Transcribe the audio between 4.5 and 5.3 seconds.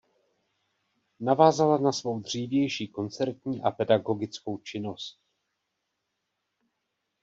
činnost.